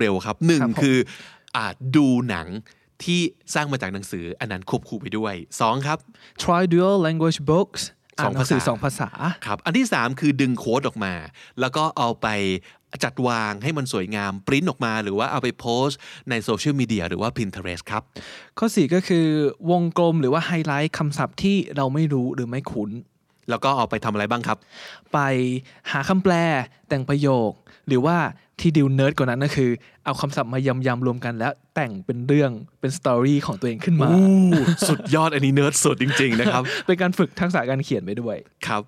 [0.00, 1.06] เร็วๆครับหนึ่งครับผมคืออา
[1.96, 2.48] ดูหนัง
[3.04, 3.20] ที่
[3.54, 5.98] สร้างมาจากหนังสืออันนั้นควบคู่ไปด้วยสองครับ
[6.42, 7.82] try dual language books
[8.18, 9.10] สอ่าอนงหนังสือภาษาสองภาษา
[9.46, 11.14] ครับอันที่ 3 คือดึงโค้ดออกมา
[11.60, 12.26] แล้วก็เอาไป
[13.04, 15.98] จัดวางให้มันสวยงามปริ้นออกมา หรือว่าเอาไปโพสต์
[16.30, 18.02] ในโซเชียลมีเดียหรือว่า Pinterest ครับ
[18.58, 19.26] ข้อ 4 ก็คือ
[19.70, 22.90] วงกลมหรือว่าไฮไลท์คำศัพท์ที่เราไม่รู้หรือไม่คุ้น
[23.50, 24.58] แล้วก็เอาไปทำอะไรบ้างครับ
[25.12, 25.18] ไป
[25.90, 26.34] หาคำแปล
[26.88, 27.50] แต่งประโยค
[27.88, 28.16] หรือว่า
[28.60, 29.70] ที่ดิวเนิร์ดกว่านั้นก็คือ
[30.04, 34.08] เอาคำศัพท์มายำยำๆรวมกันแล้วแต่งเป็นเรื่องเป็น story ของตัวเองขึ้นมา
[34.88, 38.82] สุดยอดอันนี้เนิร์ดสุดจริง ๆ นะครับ เป็นการฝึกทักษะการเขียนไปด้วยครับ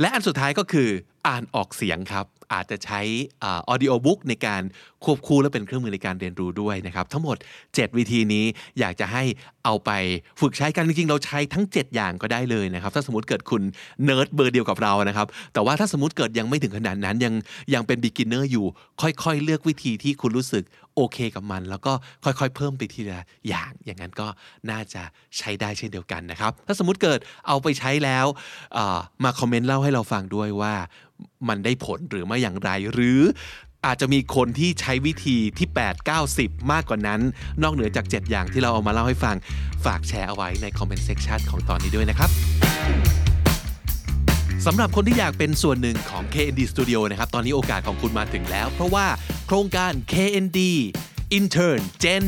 [0.00, 0.88] และอันสุดท้ายก็คือ
[1.26, 3.00] อ่านออกเสียงครับ อาจจะใช้
[3.44, 4.62] audiobook ในการ
[5.04, 7.36] ควบคู่และเป็นเครื่องมือในการเรียนรู้ด้วยนะครับ ทั้งหมด
[7.66, 8.44] 7 วิธีนี้
[8.80, 9.22] อยากจะให้
[9.64, 9.90] เอาไป
[10.40, 13.62] ฝึกใช้กันจริงๆ เราใช้ทั้ง 7 อย่างก็ได้เลยนะครับ ถ้าสมมติเกิดคุณ
[14.04, 17.34] เนิร์ดเบอร์เดียวกับเรานะครับ แต่ว่าถ้าสมมติเกิดยังไม่ถึงขนาดนั้นยัง
[17.74, 18.66] ยังเป็น beginner อยู่
[19.02, 20.64] ค่อยๆ เลือกวิธีที่คุณรู้สึก
[20.96, 21.92] โอเคกับมัน แล้วก็
[22.24, 24.26] ค่อยๆ เพิ่มไปทีละอย่างอย่างนั้นก็
[24.70, 25.02] น่าจะ
[25.38, 28.26] ใช้ได้เช่นเดียวกันนะครับ ถ้าสมมติเกิดเอาไปใช้แล้ว
[29.24, 30.74] มาคอมเมนต์เล่าให้เราฟังด้วยว่า
[31.48, 33.20] มันได้ผลหรือไม่อย่างไร หรือ
[33.86, 37.20] อาจจะมีคนที่ใช้วิธีที่ 8 9 10มากกว่านั้น
[37.62, 39.36] นอกเหนือจาก 7 อย่างที่เราเอามาเล่าให้ฟัง
[39.84, 42.30] ฝากแชร์เอาไว้ในคอมเมนต์เซ t ชันของตอนนี้ด้วยนะครับ
[44.66, 49.06] สำหรับคนที่อยากเป็นส่วนหนึ่งของ KND Studio นะครับ ตอนนี้โอกาสของคุณมาถึงแล้ว เพราะว่า
[49.46, 50.60] โครงการ KND
[51.38, 52.24] Intern Gen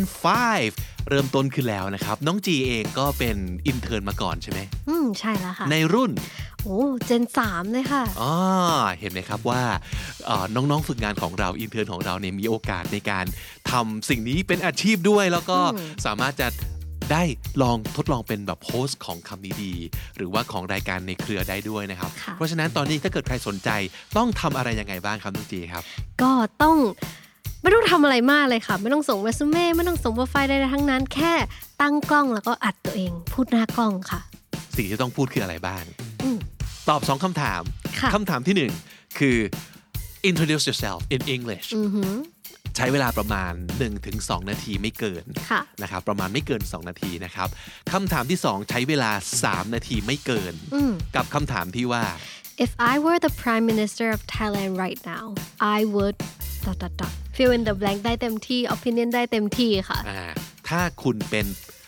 [0.53, 6.11] 5 เริ่มต้นขึ้นแล้วนะครับ น้องจีเองก็เป็น intern มาก่อนใช่ไหมอืม ใช่แล้วค่ะ ในรุ่น
[6.64, 8.33] โอ้ Gen สามเลยค่ะอ๋อ
[9.01, 9.62] เห็นไหมครับว่า
[10.27, 13.25] เอ่อน้องๆฝึกงานของเรา intern ของเราเนี่ยมีโอกาสในการ
[13.70, 16.48] ทำสิ่งนี้เป็นอาชีพด้วย แล้วก็อืมสามารถจะ
[17.12, 17.22] ได้
[17.62, 19.75] ลองทดลองเป็นแบบ host ของคำนี้ดี
[20.16, 23.70] หรือว่าของรายการในเครือได้ด้วยนะครับค่ะเพราะฉะนั้นตอนนี้ถ้าเกิดใครสนใจ
[24.16, 25.83] ต้องทำอะไรยังไงบ้างครับน้องจีครับ
[26.22, 26.77] ก็ต้อง
[27.62, 31.35] ไม่ต้องทำอะไรมากเลยค่ะ ไม่ต้องส่งเรซูเม่ไม่ต้องส่งโปรไฟล์ใดๆทั้งนั้น แค่
[31.81, 34.20] ตั้งกล้องแล้วก็อัดตัวเอง พูดหน้ากล้องค่ะ
[34.77, 36.12] สิ่งที่ต้องพูดคืออะไรบ้างอืม
[36.88, 37.62] ตอบสองคำถาม
[37.99, 38.73] ค่ะคำถามที่หนึ่ง
[39.18, 39.37] คือ
[40.31, 42.14] introduce yourself in English อือหือ
[42.77, 43.53] ใช้เวลาประมาณ
[44.03, 47.49] 1-2 นาทีไม่เกินค่ะนะครับประมาณไม่เกิน 2 นาทีนะครับ
[47.92, 49.11] คำถามที่ 2 ใช้เวลา
[49.42, 52.05] 3 นาทีไม่เกินอืมกับคำถามที่ว่า
[52.64, 55.25] If I were the prime minister of Thailand right now
[55.77, 56.16] I would
[56.64, 60.23] dot dot dot fill in the blank ได้เต็มที่ opinion ได้เต็มที่ค่ะอ่า
[60.68, 61.82] ถ้าคุณเป็นเอ่อ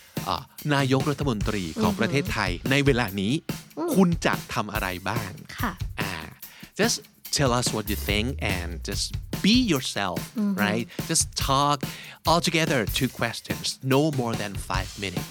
[0.75, 3.33] นายกรัฐมนตรีของประเทศไทยในเวลานี้
[3.95, 6.13] คุณจะทำอะไรบ้างค่ะอ่า
[6.79, 6.95] just
[7.37, 9.07] tell us what you think and just
[9.45, 10.19] be yourself
[10.65, 11.77] right just talk
[12.29, 15.29] all together two questions no more than five minutes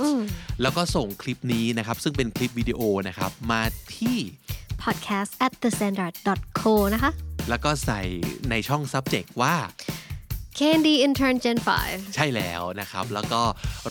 [0.63, 3.63] แล้วก็ส่งคลิปนี้นะครับ ซึ่งเป็นคลิปวิดีโอนะครับ มา
[3.97, 4.19] ที่
[4.83, 7.11] podcast at the standard dot co นะคะ
[7.49, 8.01] แล้วก็ใส่
[8.51, 9.57] ในช่อง subject ว่า
[10.59, 13.43] Candy intern Gen 5 ใช่แล้วนะครับ แล้วก็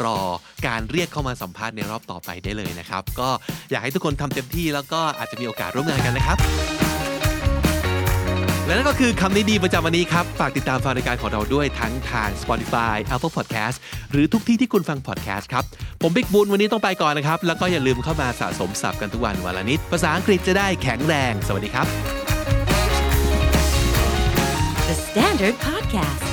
[0.03, 0.17] รอ
[0.67, 3.29] การเรียกเข้ามาสัมภาษณ์ในรอบต่อไปได้เลยนะครับ ก็
[3.71, 6.37] อยากให้ทุกคนทำเต็มที่แล้วก็อาจจะมีโอกาสร่วมงานกันนะครับ
[8.65, 13.77] และนั่นก็คือคำนี้ดีประจำวันนี้ครับ ฝากติดตามฟังรายการของเราด้วยทั้งทาง Spotify Apple Podcast
[14.11, 15.63] หรือทุกที่ที่คุณฟัง podcast ครับ
[16.01, 21.87] ผมบิ๊กบุญวันนี้ต้องไปก่อนนะครับ แล้วก็อย่าลืมเข้ามาสะสมศัพท์กันทุกวันวันละนิด ภาษาอังกฤษจะได้แข็งแรง สวัสดีครับ
[24.87, 26.32] The Standard Podcast,